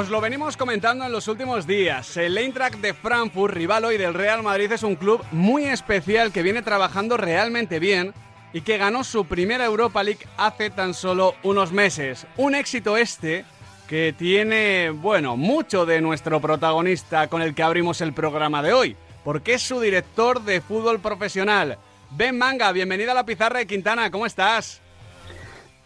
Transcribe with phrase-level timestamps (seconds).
[0.00, 2.16] os lo venimos comentando en los últimos días.
[2.16, 6.42] El Eintracht de Frankfurt, rival hoy del Real Madrid, es un club muy especial que
[6.42, 8.14] viene trabajando realmente bien
[8.54, 12.26] y que ganó su primera Europa League hace tan solo unos meses.
[12.38, 13.44] Un éxito este
[13.88, 18.96] que tiene, bueno, mucho de nuestro protagonista con el que abrimos el programa de hoy,
[19.22, 21.76] porque es su director de fútbol profesional.
[22.12, 24.80] Ben Manga, bienvenido a la pizarra de Quintana, ¿cómo estás?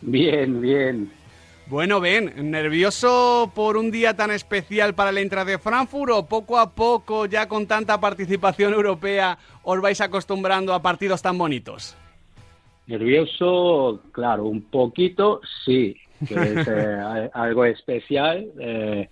[0.03, 1.24] Bien, bien.
[1.67, 6.59] Bueno, Ben, ¿nervioso por un día tan especial para el Eintracht de Frankfurt o poco
[6.59, 11.97] a poco, ya con tanta participación europea, os vais acostumbrando a partidos tan bonitos?
[12.87, 15.97] Nervioso, claro, un poquito, sí,
[16.29, 18.47] que es eh, algo especial.
[18.61, 19.09] Eh,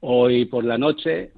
[0.00, 1.32] hoy por la noche,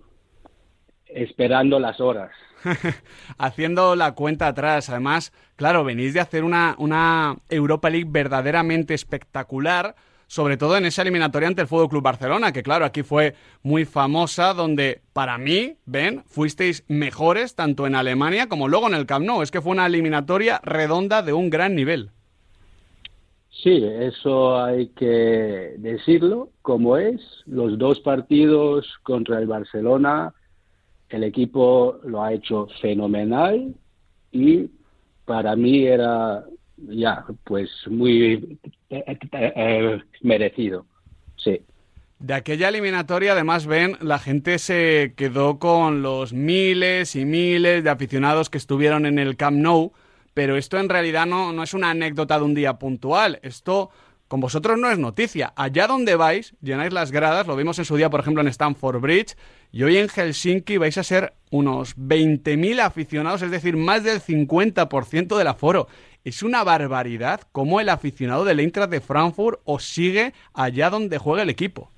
[1.06, 2.30] esperando las horas.
[3.38, 9.96] Haciendo la cuenta atrás, además, claro, venís de hacer una, una Europa League verdaderamente espectacular
[10.28, 13.86] sobre todo en esa eliminatoria ante el Fútbol Club Barcelona, que claro, aquí fue muy
[13.86, 19.24] famosa, donde para mí, ven, fuisteis mejores tanto en Alemania como luego en el Camp
[19.24, 19.42] Nou.
[19.42, 22.10] Es que fue una eliminatoria redonda de un gran nivel.
[23.50, 27.20] Sí, eso hay que decirlo como es.
[27.46, 30.34] Los dos partidos contra el Barcelona,
[31.08, 33.74] el equipo lo ha hecho fenomenal
[34.30, 34.70] y
[35.24, 36.44] para mí era
[36.88, 38.58] ya, pues muy
[38.90, 40.86] eh, eh, eh, merecido,
[41.36, 41.60] sí.
[42.18, 47.90] De aquella eliminatoria, además, ven, la gente se quedó con los miles y miles de
[47.90, 49.92] aficionados que estuvieron en el Camp Nou,
[50.34, 53.38] pero esto en realidad no, no es una anécdota de un día puntual.
[53.42, 53.90] Esto
[54.28, 55.52] con vosotros no es noticia.
[55.56, 59.00] Allá donde vais, llenáis las gradas, lo vimos en su día, por ejemplo, en Stamford
[59.00, 59.36] Bridge,
[59.72, 65.36] y hoy en Helsinki vais a ser unos 20.000 aficionados, es decir, más del 50%
[65.36, 65.88] del aforo.
[66.24, 71.42] Es una barbaridad cómo el aficionado del Eintracht de Frankfurt os sigue allá donde juega
[71.42, 71.90] el equipo.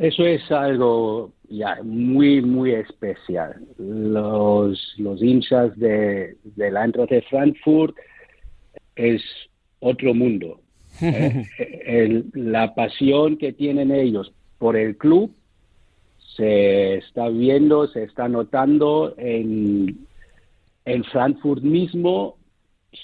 [0.00, 3.54] Eso es algo ya muy, muy especial.
[3.78, 7.94] Los, los hinchas de, del Eintracht de Frankfurt
[8.96, 9.22] es
[9.78, 10.63] otro mundo.
[11.00, 12.22] ¿Eh?
[12.32, 15.34] la pasión que tienen ellos por el club
[16.36, 20.06] se está viendo, se está notando en,
[20.84, 22.36] en Frankfurt mismo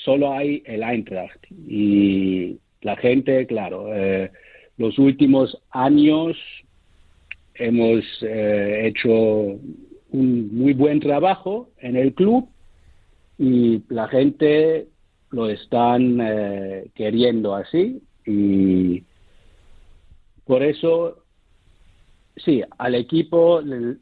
[0.05, 4.31] solo hay el Eintracht y la gente, claro, eh,
[4.78, 6.37] los últimos años
[7.55, 9.11] hemos eh, hecho
[10.12, 12.49] un muy buen trabajo en el club
[13.39, 14.89] y la gente
[15.31, 19.05] lo están eh, queriendo así y
[20.45, 21.25] por eso
[22.37, 23.97] sí al equipo le,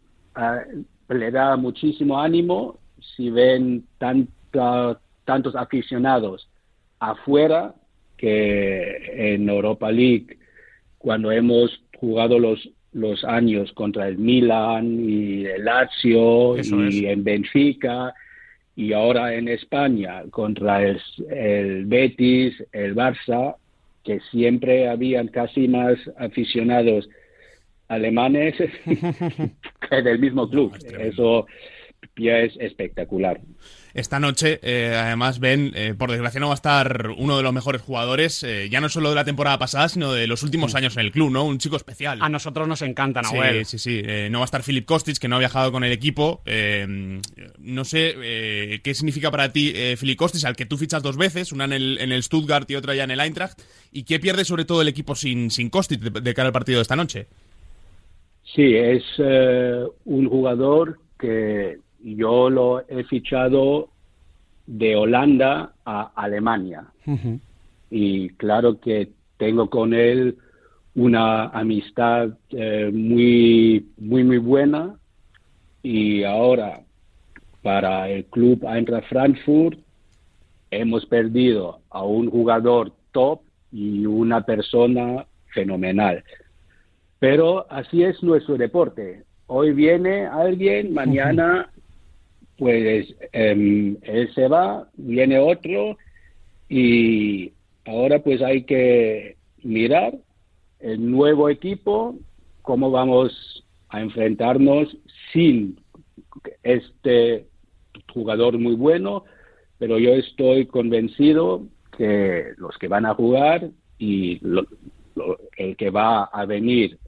[1.08, 2.78] le da muchísimo ánimo
[3.16, 6.48] si ven tanta tantos aficionados
[7.00, 7.74] afuera
[8.16, 10.38] que en Europa League,
[10.96, 18.14] cuando hemos jugado los, los años contra el Milan y el Lazio y en Benfica
[18.78, 21.00] y ahora en España contra el,
[21.30, 23.56] el Betis, el Barça,
[24.04, 27.08] que siempre habían casi más aficionados
[27.88, 28.54] alemanes
[29.90, 30.76] que del mismo club.
[30.96, 31.48] Eso
[32.18, 33.40] ya es espectacular.
[33.94, 37.52] Esta noche, eh, además, Ben, eh, por desgracia no va a estar uno de los
[37.52, 40.96] mejores jugadores, eh, ya no solo de la temporada pasada, sino de los últimos años
[40.96, 41.44] en el club, ¿no?
[41.44, 42.18] Un chico especial.
[42.20, 43.64] A nosotros nos encanta, Nahuel.
[43.64, 44.30] Sí, sí, sí.
[44.30, 46.42] no va a estar Filip Kostic, que no ha viajado con el equipo.
[47.58, 51.64] no sé qué significa para ti Filip Kostic, al que tú fichas dos veces, una
[51.64, 53.60] en el, en el Stuttgart y otra ya en el Eintracht.
[53.90, 56.82] ¿Y qué pierde sobre todo el equipo sin, sin Kostic de cara al partido de
[56.82, 57.26] esta noche?
[58.54, 63.90] Sí, es un jugador que yo lo he fichado
[64.66, 66.84] de Holanda a Alemania.
[67.90, 70.36] Y claro que tengo con él
[70.94, 74.96] una amistad eh, muy, muy, muy buena.
[75.82, 76.82] Y ahora,
[77.62, 79.78] para el club Eintracht Frankfurt,
[80.70, 83.40] hemos perdido a un jugador top
[83.72, 86.22] y una persona fenomenal.
[87.18, 89.24] Pero así es nuestro deporte.
[89.46, 91.70] Hoy viene alguien, mañana
[92.58, 95.96] pues em, él se va, viene otro
[96.68, 97.52] y
[97.86, 100.14] ahora pues hay que mirar
[100.80, 102.16] el nuevo equipo,
[102.62, 104.96] cómo vamos a enfrentarnos
[105.32, 105.80] sin
[106.62, 107.46] este
[108.12, 109.24] jugador muy bueno,
[109.78, 111.62] pero yo estoy convencido
[111.96, 114.40] que los que van a jugar y
[115.56, 116.98] el que va a venir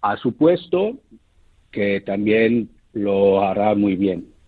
[0.00, 0.98] a su puesto,
[1.70, 4.38] que también lo hará muy bien.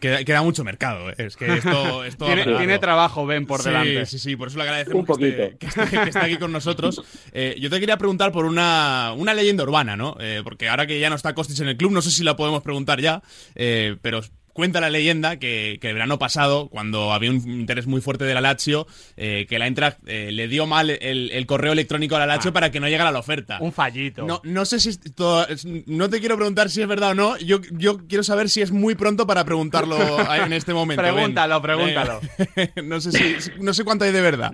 [0.00, 1.10] Queda, mucho mercado.
[1.10, 1.14] ¿eh?
[1.18, 4.06] Es que esto, tiene, trabajo, Ben, por delante.
[4.06, 7.02] Sí, sí, por eso le agradecemos que esté, aquí con nosotros.
[7.34, 10.16] Eh, yo te quería preguntar por una, una leyenda urbana, ¿no?
[10.20, 12.36] Eh, porque ahora que ya no está Costis en el club, no sé si la
[12.36, 13.22] podemos preguntar ya,
[13.54, 14.20] pero
[14.52, 18.40] Cuenta la leyenda que, el verano pasado, cuando había un interés muy fuerte de la
[18.40, 22.50] Lazio, eh, que la Eintracht eh, le dio mal el, correo electrónico a la Lazio
[22.50, 22.54] ah.
[22.54, 23.58] para que no llegara la oferta.
[23.60, 24.26] Un fallito.
[24.26, 24.90] No, no sé si
[25.86, 27.38] no te quiero preguntar si es verdad o no.
[27.38, 29.96] Yo, yo quiero saber si es muy pronto para preguntarlo
[30.34, 31.02] en este momento.
[31.02, 32.20] pregúntalo, pregúntalo.
[32.84, 34.52] no sé si no sé cuánto hay de verdad.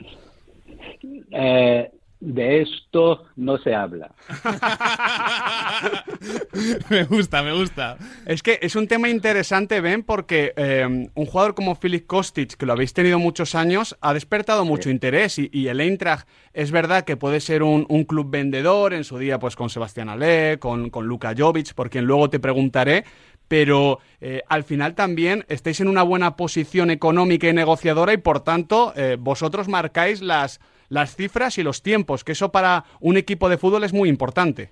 [1.32, 4.10] Eh, de esto no se habla.
[6.90, 7.96] me gusta, me gusta.
[8.26, 12.66] Es que es un tema interesante, Ben, porque eh, un jugador como Philip Kostic, que
[12.66, 17.16] lo habéis tenido muchos años, ha despertado mucho interés y, el Eintracht es verdad que
[17.16, 21.34] puede ser un, club vendedor en su día, pues con Sebastián Ale, con, con Luka
[21.36, 23.04] Jovic, por quien luego te preguntaré,
[23.48, 28.40] pero eh, al final también estáis en una buena posición económica y negociadora y por
[28.40, 33.48] tanto eh, vosotros marcáis las las cifras y los tiempos, que eso para un equipo
[33.48, 34.70] de fútbol es muy importante.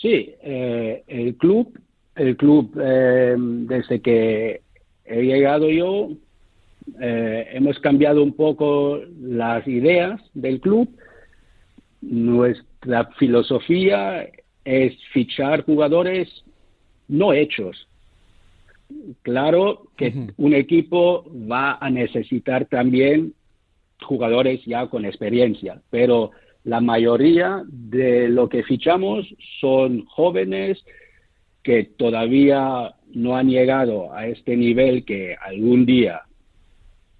[0.00, 1.78] Sí, eh, el club,
[2.14, 4.62] el club eh, desde que
[5.04, 6.10] he llegado yo,
[7.00, 10.88] eh, hemos cambiado un poco las ideas del club.
[12.00, 14.28] Nuestra filosofía
[14.64, 16.28] es fichar jugadores
[17.08, 17.88] no hechos.
[19.22, 23.34] Claro que un equipo va a necesitar también
[24.02, 26.30] jugadores ya con experiencia, pero
[26.64, 29.26] la mayoría de lo que fichamos
[29.60, 30.84] son jóvenes
[31.62, 36.22] que todavía no han llegado a este nivel que algún día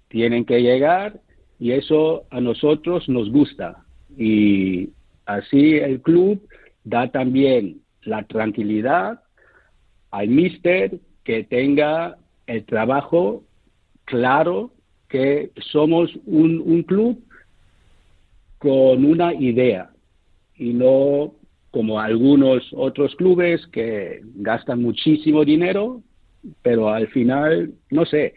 [0.09, 1.19] tienen que llegar
[1.59, 3.83] y eso a nosotros nos gusta.
[4.17, 4.89] Y
[5.25, 6.41] así el club
[6.83, 9.21] da también la tranquilidad
[10.11, 13.43] al mister que tenga el trabajo
[14.05, 14.71] claro
[15.07, 17.23] que somos un, club
[18.59, 19.89] con una idea
[20.55, 21.33] y no
[21.71, 26.01] como algunos otros clubes que gastan muchísimo dinero,
[26.61, 28.33] pero al final, no sé,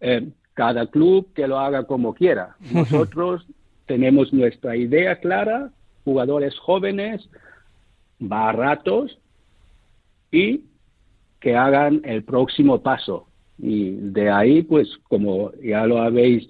[0.00, 2.56] eh, cada club que lo haga como quiera.
[2.72, 3.46] Nosotros
[3.86, 5.70] tenemos nuestra idea clara,
[6.04, 7.28] jugadores jóvenes,
[8.18, 9.18] baratos
[10.30, 10.64] y
[11.40, 13.26] que hagan el próximo paso.
[13.62, 16.48] Y de ahí, pues, como ya lo habéis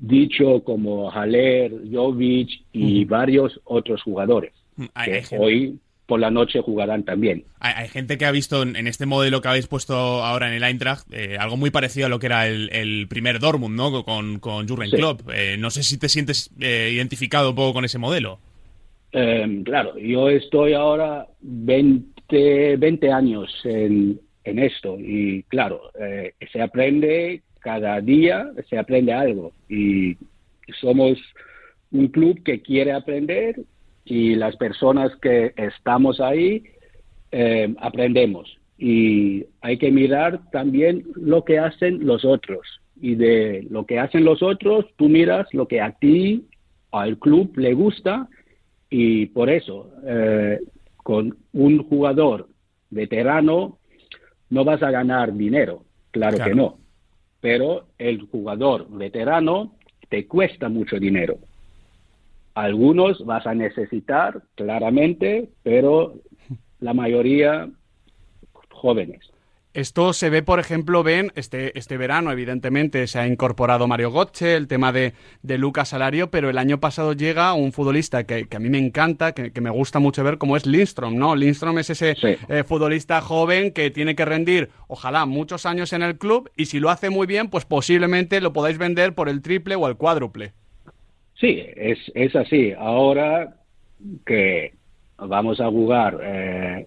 [0.00, 7.02] dicho, como Haller, Jovic y varios otros jugadores, mm, que hoy por la noche jugarán
[7.02, 7.44] también.
[7.58, 11.12] Hay, gente que ha visto en, este modelo que habéis puesto ahora en el Eintracht
[11.12, 14.04] eh, algo muy parecido a lo que era el, primer Dortmund, ¿no?
[14.04, 15.22] Con, con Jurgen Klopp.
[15.34, 18.38] Eh, no sé si te sientes eh, identificado un poco con ese modelo.
[19.12, 24.96] Em, claro, yo estoy ahora 20, 20 años en, en esto.
[24.98, 29.52] Y claro, eh, se aprende cada día, se aprende algo.
[29.68, 30.16] Y
[30.80, 31.18] somos
[31.92, 33.56] un club que quiere aprender
[34.04, 36.64] y las personas que estamos ahí
[37.32, 38.56] eh, aprendemos.
[38.78, 42.80] Y hay que mirar también lo que hacen los otros.
[43.00, 46.46] Y de lo que hacen los otros, tú miras lo que a ti,
[46.92, 48.28] al club le gusta.
[48.90, 50.60] Y por eso, eh,
[51.02, 52.48] con un jugador
[52.90, 53.78] veterano,
[54.50, 56.78] no vas a ganar dinero, claro, que no.
[57.40, 59.74] Pero el jugador veterano
[60.08, 61.38] te cuesta mucho dinero.
[62.54, 66.14] Algunos vas a necesitar, claramente, pero
[66.80, 67.68] la mayoría
[68.70, 69.30] jóvenes.
[69.76, 74.54] Esto se ve, por ejemplo, ven, este, este verano, evidentemente, se ha incorporado Mario Gotche,
[74.54, 78.58] el tema de, de Lucas Salario, pero el año pasado llega un futbolista que, a
[78.58, 81.36] mí me encanta, que, me gusta mucho ver, como es Lindstrom, ¿no?
[81.36, 86.16] Lindstrom es ese eh, futbolista joven que tiene que rendir, ojalá, muchos años en el
[86.16, 89.74] club, y si lo hace muy bien, pues posiblemente lo podáis vender por el triple
[89.74, 90.54] o el cuádruple.
[91.38, 92.72] Sí, es, es así.
[92.72, 93.56] Ahora
[94.24, 94.72] que
[95.18, 96.86] vamos a jugar eh,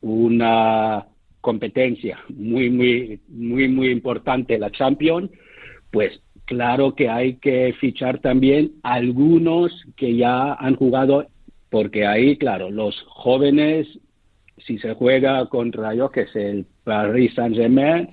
[0.00, 1.04] una
[1.40, 5.30] competencia muy, muy, muy, muy importante, la Champions,
[5.90, 11.26] pues claro que hay que fichar también algunos que ya han jugado,
[11.70, 13.86] porque ahí, claro, los jóvenes,
[14.66, 18.08] si se juega contra, yo que sé, el Paris Saint-Germain,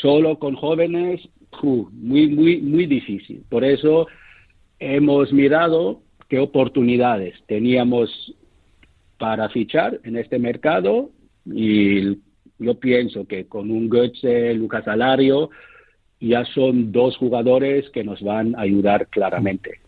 [0.00, 1.20] solo con jóvenes,
[1.62, 3.44] muy, muy, muy difícil.
[3.48, 4.06] Por eso
[4.78, 8.34] hemos mirado qué oportunidades teníamos
[9.18, 11.10] para fichar en este mercado
[11.46, 12.18] y
[12.58, 15.50] yo pienso que con un Goetze, Lucas Alario,
[16.20, 19.80] ya son dos jugadores que nos van a ayudar claramente.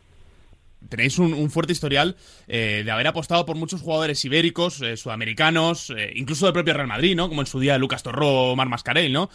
[0.88, 2.14] tenéis un, fuerte historial
[2.46, 6.86] eh, de haber apostado por muchos jugadores ibéricos, eh, sudamericanos, eh, incluso del propio Real
[6.86, 7.28] Madrid, ¿no?
[7.28, 9.30] Como en su día Lucas Torró o Mar Mascarell, ¿no?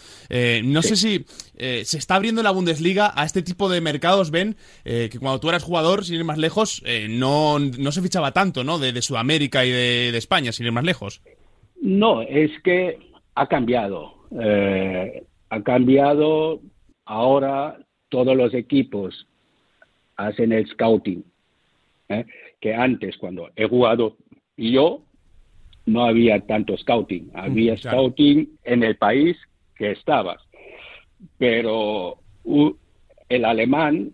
[0.64, 1.26] no sé si
[1.58, 5.62] se está abriendo la Bundesliga a este tipo de mercados, ven, que cuando tú eras
[5.62, 8.78] jugador, sin ir más lejos, no, no, se fichaba tanto, ¿no?
[8.78, 11.20] De, Sudamérica y de, España, sin ir más lejos.
[11.82, 12.96] No, es que
[13.34, 14.14] ha cambiado.
[15.50, 16.60] ha cambiado
[17.04, 17.76] ahora
[18.08, 19.26] todos los equipos
[20.16, 21.24] hacen el scouting
[22.08, 22.24] ¿eh?
[22.60, 24.16] que antes cuando he jugado
[24.56, 25.02] yo
[25.86, 29.36] no había tanto scouting, había scouting en el país
[29.74, 30.40] que estabas,
[31.38, 32.18] pero
[33.28, 34.12] el alemán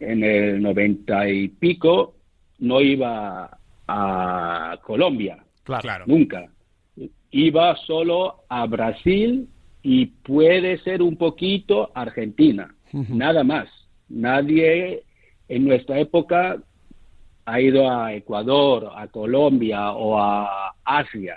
[0.00, 2.16] en el noventa y pico
[2.58, 6.04] no iba a Colombia, claro.
[6.08, 6.50] nunca.
[7.36, 9.46] Iba solo a Brasil
[9.82, 13.68] y puede ser un poquito Argentina, nada más.
[14.08, 15.02] Nadie
[15.46, 16.56] en nuestra época
[17.44, 21.36] ha ido a Ecuador, a Colombia o a Asia.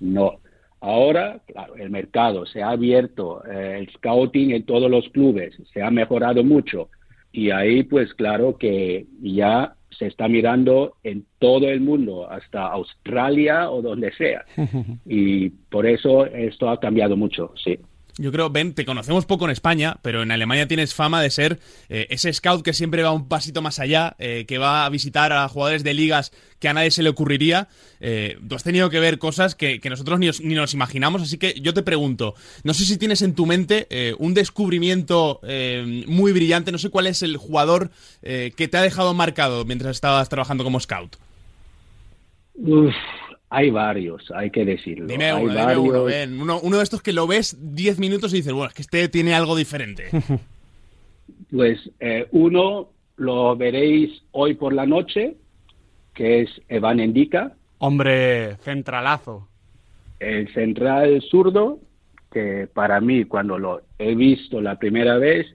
[0.00, 0.40] No.
[0.80, 5.82] Ahora, claro, el mercado se ha abierto, eh, el scouting en todos los clubes se
[5.82, 6.88] ha mejorado mucho
[7.30, 13.70] y ahí pues claro que ya se está mirando en todo el mundo, hasta Australia
[13.70, 14.44] o donde sea.
[15.06, 17.78] Y por eso esto ha cambiado mucho, sí.
[18.18, 21.60] Yo creo, Ben, te conocemos poco en España, pero en Alemania tienes fama de ser
[21.88, 25.32] eh, ese scout que siempre va un pasito más allá, eh, que va a visitar
[25.32, 27.68] a jugadores de ligas que a nadie se le ocurriría.
[28.00, 31.72] Eh, tú has tenido que ver cosas que, nosotros ni, nos imaginamos, así que yo
[31.72, 33.88] te pregunto, no sé si tienes en tu mente
[34.18, 35.40] un descubrimiento
[36.06, 37.90] muy brillante, no sé cuál es el jugador
[38.22, 41.16] que te ha dejado marcado mientras estabas trabajando como scout.
[43.54, 45.06] Hay varios, hay que decirlo.
[45.06, 48.80] Dime uno, uno, de estos que lo ves 10 minutos y dices, bueno, es que
[48.80, 50.04] este tiene algo diferente.
[51.50, 55.36] pues eh, uno lo veréis hoy por la noche,
[56.14, 57.52] que es Evan Endica.
[57.76, 59.46] Hombre, centralazo.
[60.18, 61.78] El central zurdo,
[62.32, 65.46] que para mí cuando lo he visto la primera vez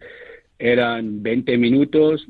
[0.59, 2.27] eran 20 minutos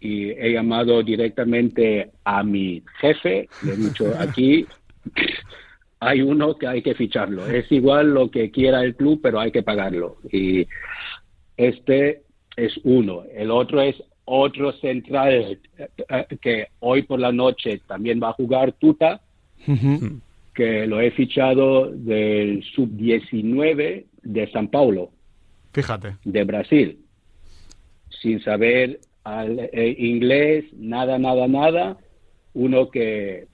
[0.00, 4.66] y he llamado directamente a mi jefe, le he dicho aquí
[6.00, 7.46] hay uno que hay que ficharlo.
[7.46, 10.18] Es igual lo que quiera el club, pero hay que pagarlo.
[10.30, 10.66] Y
[11.56, 12.22] este
[12.56, 13.24] es uno.
[13.34, 18.72] El otro es otro central eh, que hoy por la noche también va a jugar
[18.72, 19.20] Tuta,
[20.54, 25.10] que lo he fichado del sub-19 de San Paulo.
[25.72, 26.16] Fíjate.
[26.24, 26.98] De Brasil.
[28.22, 31.96] Sin saber eh, inglés, nada, nada, nada.
[32.54, 33.46] Uno que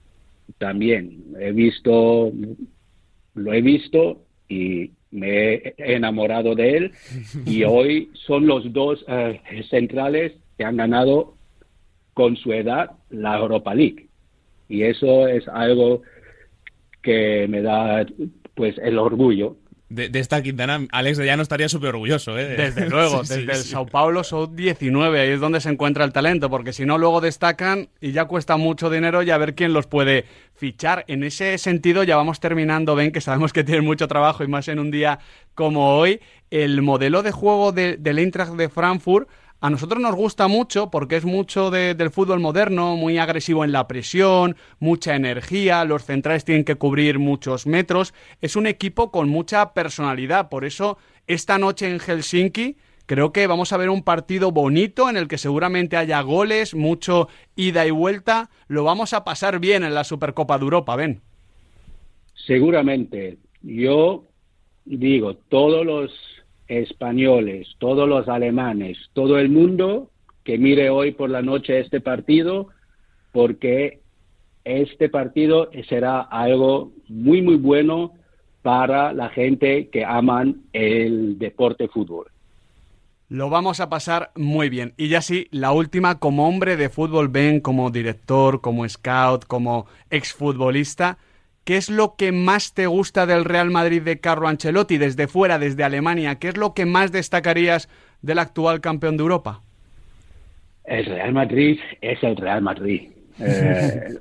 [0.57, 2.31] también he visto,
[3.35, 6.91] lo he visto y me he enamorado de él.
[7.45, 11.35] Y hoy son los dos eh, centrales que han ganado
[12.13, 14.07] con su edad la Europa League.
[14.69, 16.01] Y eso es algo
[17.01, 18.05] que me da
[18.55, 19.57] pues el orgullo
[19.93, 22.37] de, esta Quintana, Alex de Llano estaría súper orgulloso.
[22.37, 22.55] ¿eh?
[22.55, 26.49] Desde luego, desde el Sao Paulo son 19, ahí es donde se encuentra el talento,
[26.49, 29.87] porque si no, luego destacan y ya cuesta mucho dinero y a ver quién los
[29.87, 31.05] puede fichar.
[31.07, 34.67] En ese sentido, ya vamos terminando, ven que sabemos que tienen mucho trabajo y más
[34.67, 35.19] en un día
[35.55, 36.19] como hoy.
[36.49, 39.27] El modelo de juego de, del Eintracht de Frankfurt
[39.63, 43.87] a nosotros nos gusta mucho porque es mucho del fútbol moderno, muy agresivo en la
[43.87, 48.13] presión, mucha energía, los centrales tienen que cubrir muchos metros.
[48.41, 53.71] Es un equipo con mucha personalidad, por eso esta noche en Helsinki creo que vamos
[53.71, 58.49] a ver un partido bonito en el que seguramente haya goles, mucho ida y vuelta.
[58.67, 61.21] Lo vamos a pasar bien en la Supercopa de Europa, ven.
[62.35, 63.37] Seguramente.
[63.61, 64.25] Yo
[64.83, 66.11] digo, todos los
[66.81, 70.09] españoles, todos los alemanes, todo el mundo
[70.43, 72.67] que mire hoy por la noche este partido,
[73.31, 73.99] porque
[74.63, 78.13] este partido será algo muy, muy bueno
[78.61, 82.27] para la gente que aman el deporte fútbol.
[83.29, 84.93] Lo vamos a pasar muy bien.
[84.95, 89.87] Y ya sí, la última, como hombre de fútbol, ven como director, como scout, como
[90.09, 91.17] exfutbolista,
[91.63, 95.59] ¿Qué es lo que más te gusta del Real Madrid de Carlo Ancelotti desde fuera,
[95.59, 96.35] desde Alemania?
[96.35, 97.87] ¿Qué es lo que más destacarías
[98.21, 99.61] del actual campeón de Europa?
[100.83, 103.09] El Real Madrid es el Real Madrid.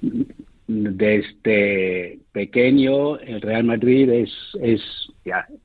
[0.00, 0.24] Eh,
[0.68, 4.30] desde pequeño, el Real Madrid es,
[4.60, 4.82] es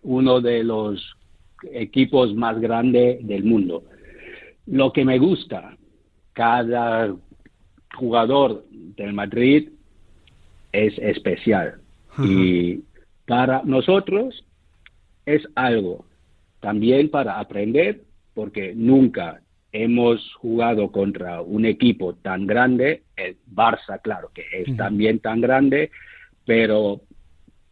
[0.02, 1.16] uno de los
[1.74, 3.84] equipos más grandes del mundo.
[4.66, 5.76] Lo que me gusta,
[6.32, 7.14] cada
[7.94, 9.70] jugador del Madrid
[10.74, 11.76] es especial.
[12.20, 12.82] Y
[13.26, 14.44] para nosotros
[15.26, 16.06] es algo
[16.60, 18.02] también para aprender,
[18.34, 25.20] porque nunca hemos jugado contra un equipo tan grande, el Barça, claro, que es también
[25.20, 25.90] tan grande,
[26.46, 27.02] pero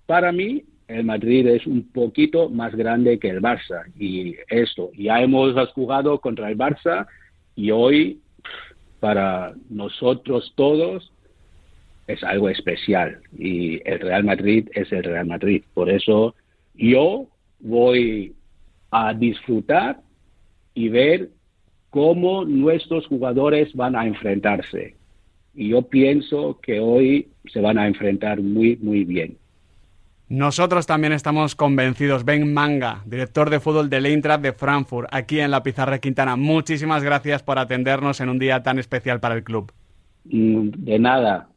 [0.07, 3.83] para mí el Madrid es un poquito más grande que el Barça.
[3.97, 7.07] Y esto, ya hemos jugado contra el Barça
[7.55, 8.19] y hoy,
[8.99, 11.11] para nosotros todos,
[12.13, 13.19] es algo especial.
[13.37, 15.63] Y el Real Madrid es el Real Madrid.
[15.73, 16.35] Por eso
[16.73, 17.27] yo
[17.59, 18.33] voy
[18.91, 19.99] a disfrutar
[20.73, 21.29] y ver
[21.89, 24.95] cómo nuestros jugadores van a enfrentarse.
[25.53, 29.37] Y yo pienso que hoy se van a enfrentar muy, muy bien.
[30.29, 32.23] Nosotros también estamos convencidos.
[32.23, 36.37] Ben Manga, director de fútbol del Eintracht de Frankfurt, aquí en la Pizarra Quintana.
[36.37, 39.73] Muchísimas gracias por atendernos en un día tan especial para el club.
[40.23, 41.50] Mm, de nada.